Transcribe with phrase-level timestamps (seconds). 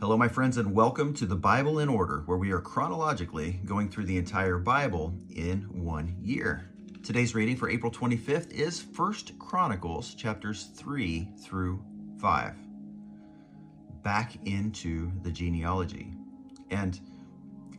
[0.00, 3.88] Hello, my friends, and welcome to the Bible in Order, where we are chronologically going
[3.88, 6.70] through the entire Bible in one year.
[7.02, 11.82] Today's reading for April 25th is First Chronicles chapters 3 through
[12.20, 12.54] 5.
[14.04, 16.14] Back into the genealogy.
[16.70, 17.00] And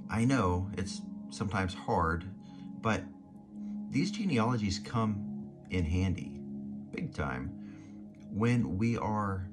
[0.10, 2.26] I know it's sometimes hard,
[2.82, 3.02] but
[3.92, 6.42] these genealogies come in handy,
[6.92, 7.50] big time,
[8.30, 9.48] when we are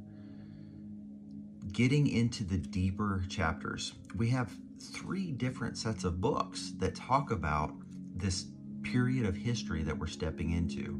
[1.73, 4.50] getting into the deeper chapters, we have
[4.81, 7.73] three different sets of books that talk about
[8.14, 8.46] this
[8.82, 10.99] period of history that we're stepping into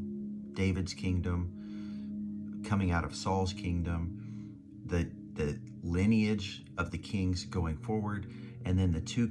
[0.55, 4.57] David's kingdom, coming out of Saul's kingdom,
[4.87, 8.33] the, the lineage of the kings going forward,
[8.65, 9.31] and then the two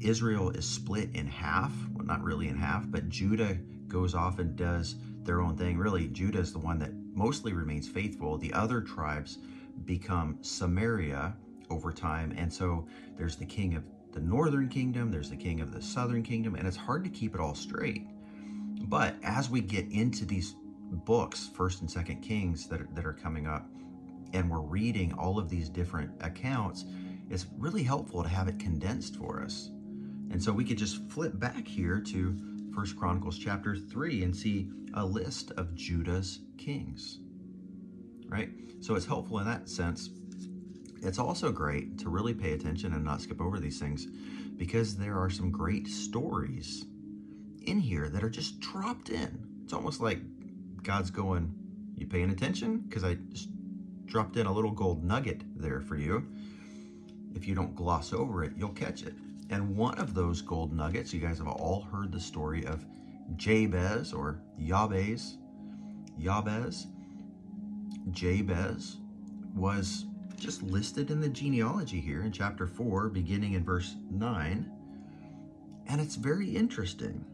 [0.00, 1.72] Israel is split in half.
[1.92, 3.56] Well, not really in half, but Judah
[3.88, 5.78] goes off and does their own thing.
[5.78, 8.38] Really, Judah is the one that mostly remains faithful.
[8.38, 9.38] The other tribes
[9.84, 11.36] become Samaria
[11.70, 12.34] over time.
[12.36, 16.22] And so there's the king of the northern kingdom, there's the king of the southern
[16.22, 18.06] kingdom, and it's hard to keep it all straight.
[18.88, 20.54] But as we get into these
[20.90, 23.68] books, First and Second Kings, that are, that are coming up,
[24.32, 26.84] and we're reading all of these different accounts,
[27.28, 29.70] it's really helpful to have it condensed for us.
[30.30, 32.36] And so we could just flip back here to
[32.74, 37.20] First Chronicles chapter 3 and see a list of Judah's kings.
[38.28, 38.50] Right?
[38.80, 40.10] So it's helpful in that sense.
[41.02, 44.06] It's also great to really pay attention and not skip over these things
[44.56, 46.84] because there are some great stories
[47.62, 49.46] in here that are just dropped in.
[49.64, 50.20] It's almost like
[50.82, 51.52] God's going,
[51.96, 52.78] You paying attention?
[52.78, 53.48] Because I just
[54.06, 56.26] dropped in a little gold nugget there for you.
[57.34, 59.14] If you don't gloss over it, you'll catch it.
[59.50, 62.84] And one of those gold nuggets, you guys have all heard the story of
[63.36, 65.36] Jabez or Yabez.
[66.18, 66.86] Yabez
[68.12, 68.98] Jabez
[69.54, 74.70] was just listed in the genealogy here in chapter 4, beginning in verse 9.
[75.88, 77.24] And it's very interesting.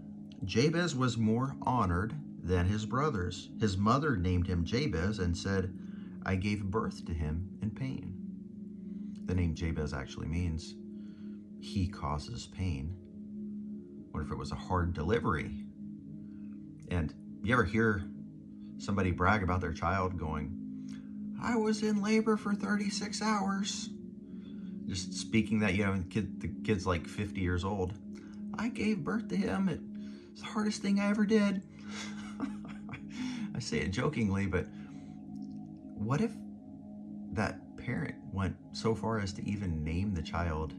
[0.44, 3.50] Jabez was more honored than his brothers.
[3.60, 5.72] His mother named him Jabez and said,
[6.24, 8.14] I gave birth to him in pain.
[9.26, 10.74] The name Jabez actually means
[11.60, 12.96] he causes pain.
[14.10, 15.64] What if it was a hard delivery?
[16.90, 18.04] And you ever hear
[18.78, 20.61] somebody brag about their child going,
[21.42, 23.90] I was in labor for 36 hours.
[24.86, 27.94] Just speaking that, you know, kid, the kid's like 50 years old.
[28.56, 29.68] I gave birth to him.
[30.30, 31.62] It's the hardest thing I ever did.
[33.54, 34.66] I say it jokingly, but
[35.94, 36.30] what if
[37.32, 40.74] that parent went so far as to even name the child,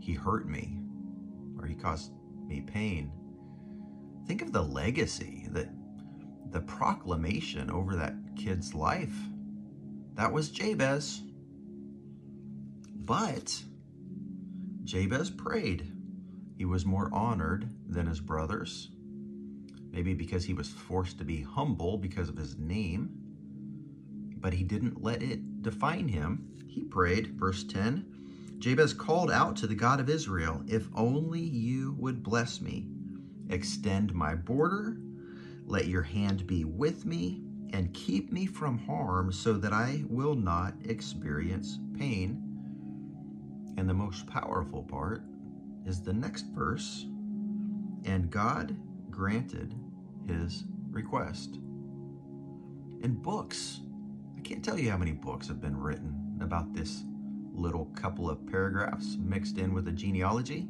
[0.00, 0.78] he hurt me,
[1.58, 2.12] or he caused
[2.46, 3.10] me pain?
[4.26, 5.68] Think of the legacy, that
[6.50, 9.16] the proclamation over that kid's life.
[10.14, 11.22] That was Jabez.
[12.94, 13.62] But
[14.84, 15.92] Jabez prayed.
[16.56, 18.90] He was more honored than his brothers.
[19.90, 23.10] Maybe because he was forced to be humble because of his name.
[24.36, 26.48] But he didn't let it define him.
[26.68, 31.96] He prayed, verse 10 Jabez called out to the God of Israel, If only you
[31.98, 32.86] would bless me,
[33.50, 34.98] extend my border,
[35.66, 40.34] let your hand be with me and keep me from harm so that I will
[40.34, 42.42] not experience pain.
[43.76, 45.22] And the most powerful part
[45.86, 47.06] is the next verse.
[48.04, 48.76] And God
[49.10, 49.74] granted
[50.26, 51.58] his request.
[53.02, 53.80] In books,
[54.36, 57.04] I can't tell you how many books have been written about this
[57.54, 60.68] little couple of paragraphs mixed in with a genealogy.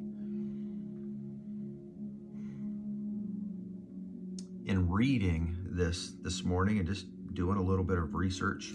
[4.65, 8.75] In reading this this morning and just doing a little bit of research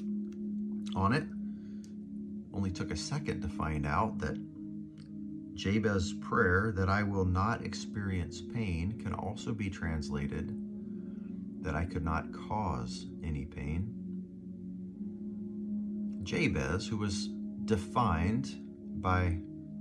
[0.95, 1.23] on it.
[2.53, 4.37] Only took a second to find out that
[5.53, 10.53] Jabez's prayer that I will not experience pain can also be translated
[11.61, 13.93] that I could not cause any pain.
[16.23, 17.29] Jabez, who was
[17.65, 18.53] defined
[19.01, 19.39] by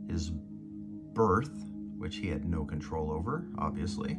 [0.08, 1.52] his birth,
[1.98, 4.18] which he had no control over, obviously,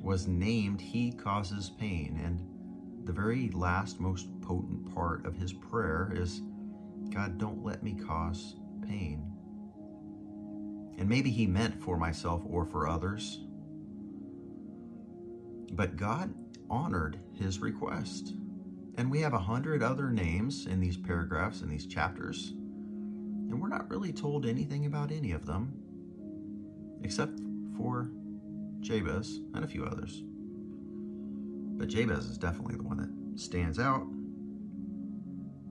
[0.00, 2.20] was named He Causes Pain.
[2.24, 6.42] And the very last, most potent part of his prayer is
[7.10, 8.56] God, don't let me cause
[8.86, 9.32] pain.
[10.98, 13.40] And maybe he meant for myself or for others.
[15.72, 16.34] But God
[16.68, 18.34] honored his request.
[18.96, 22.50] And we have a hundred other names in these paragraphs, in these chapters.
[22.50, 25.72] And we're not really told anything about any of them,
[27.02, 27.38] except
[27.76, 28.10] for
[28.80, 30.22] Jabez, and a few others.
[31.78, 34.06] But Jabez is definitely the one that stands out.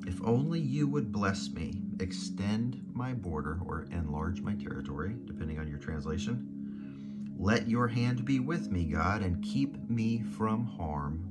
[0.06, 5.68] If only you would bless me, extend my border or enlarge my territory, depending on
[5.68, 7.36] your translation.
[7.38, 11.25] Let your hand be with me, God, and keep me from harm,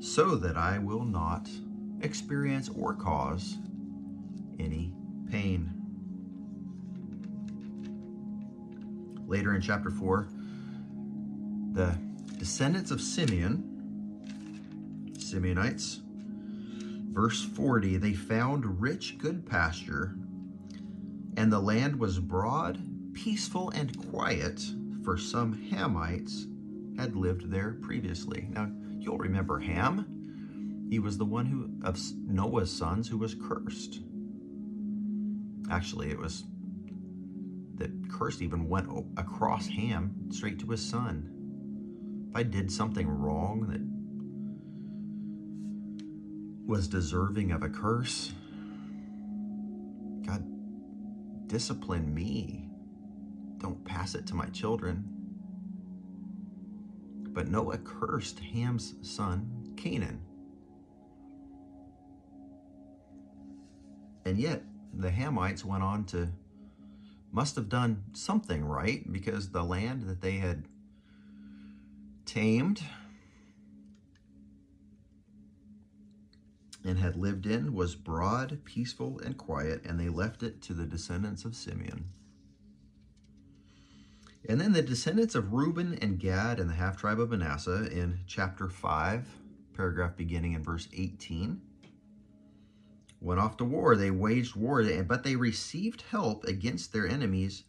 [0.00, 1.50] so that I will not
[2.00, 3.58] experience or cause
[4.58, 4.94] any
[5.30, 5.81] pain.
[9.32, 10.28] Later in chapter 4,
[11.72, 11.96] the
[12.36, 13.64] descendants of Simeon,
[15.14, 16.00] Simeonites,
[17.14, 20.16] verse 40, they found rich, good pasture,
[21.38, 22.78] and the land was broad,
[23.14, 24.62] peaceful, and quiet,
[25.02, 26.44] for some Hamites
[26.98, 28.48] had lived there previously.
[28.50, 30.86] Now, you'll remember Ham.
[30.90, 34.00] He was the one who of Noah's sons who was cursed.
[35.70, 36.44] Actually, it was
[37.82, 41.28] that curse even went across Ham straight to his son.
[42.30, 43.82] If I did something wrong that
[46.70, 48.32] was deserving of a curse,
[50.24, 50.44] God,
[51.48, 52.68] discipline me.
[53.58, 55.04] Don't pass it to my children.
[57.34, 60.20] But Noah cursed Ham's son, Canaan.
[64.24, 64.62] And yet,
[64.94, 66.28] the Hamites went on to,
[67.32, 70.64] must have done something right because the land that they had
[72.26, 72.82] tamed
[76.84, 80.84] and had lived in was broad, peaceful, and quiet, and they left it to the
[80.84, 82.04] descendants of Simeon.
[84.48, 88.20] And then the descendants of Reuben and Gad and the half tribe of Manasseh in
[88.26, 89.28] chapter 5,
[89.74, 91.60] paragraph beginning in verse 18,
[93.22, 93.96] went off to war.
[93.96, 97.64] They waged war, but they received help against their enemies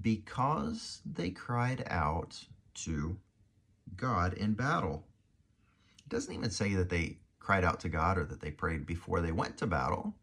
[0.00, 2.44] because they cried out
[2.74, 3.18] to
[3.96, 5.04] God in battle.
[5.98, 9.20] It doesn't even say that they cried out to God or that they prayed before
[9.20, 10.14] they went to battle.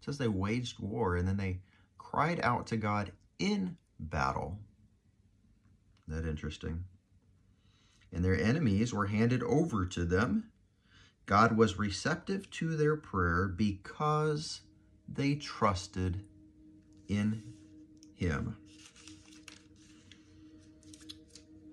[0.00, 1.60] It says they waged war and then they
[1.96, 4.58] cried out to God in battle.
[6.08, 6.84] Isn't that interesting?
[8.12, 10.50] And their enemies were handed over to them.
[11.26, 14.60] God was receptive to their prayer because
[15.08, 16.20] they trusted
[17.08, 17.42] in
[18.14, 18.56] him.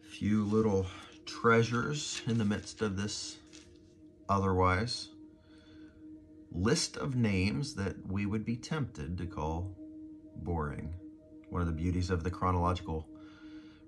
[0.09, 0.85] Few little
[1.25, 3.37] treasures in the midst of this
[4.29, 5.09] otherwise
[6.51, 9.75] list of names that we would be tempted to call
[10.37, 10.93] boring.
[11.49, 13.07] One of the beauties of the chronological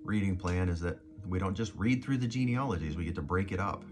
[0.04, 3.51] reading plan is that we don't just read through the genealogies, we get to break
[3.51, 3.83] it up.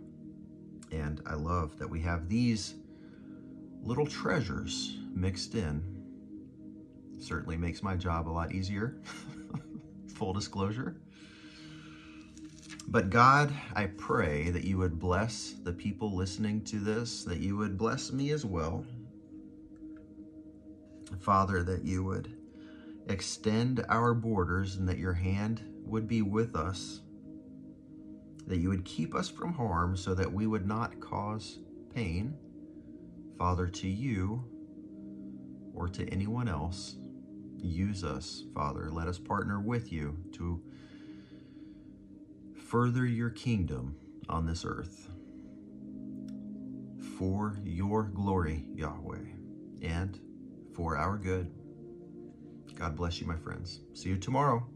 [0.91, 2.75] And I love that we have these
[3.83, 5.83] little treasures mixed in.
[7.19, 8.97] Certainly makes my job a lot easier,
[10.15, 10.97] full disclosure.
[12.87, 17.55] But God, I pray that you would bless the people listening to this, that you
[17.55, 18.85] would bless me as well.
[21.19, 22.35] Father, that you would
[23.07, 27.01] extend our borders and that your hand would be with us,
[28.51, 31.59] that you would keep us from harm so that we would not cause
[31.95, 32.35] pain,
[33.37, 34.43] Father, to you
[35.73, 36.97] or to anyone else.
[37.55, 38.89] Use us, Father.
[38.91, 40.61] Let us partner with you to
[42.67, 43.95] further your kingdom
[44.27, 45.07] on this earth
[47.17, 49.29] for your glory, Yahweh,
[49.81, 50.19] and
[50.75, 51.49] for our good.
[52.75, 53.79] God bless you, my friends.
[53.93, 54.67] See you tomorrow.